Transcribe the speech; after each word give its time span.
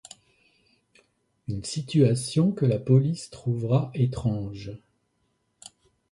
Une 1.47 1.63
situation 1.63 2.51
que 2.53 2.65
la 2.65 2.79
police 2.79 3.29
trouvera 3.29 3.91
étrange. 3.93 4.71